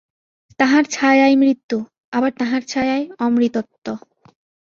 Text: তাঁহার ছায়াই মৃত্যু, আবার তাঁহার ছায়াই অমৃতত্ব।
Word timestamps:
তাঁহার 0.59 0.83
ছায়াই 0.85 1.35
মৃত্যু, 1.35 1.77
আবার 2.11 2.31
তাঁহার 2.31 2.61
ছায়াই 2.61 3.03
অমৃতত্ব। 3.19 3.85